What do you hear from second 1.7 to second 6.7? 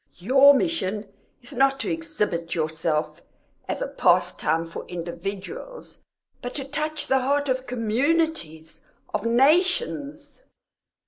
to exhibit yourself as a pastime for individuals, but to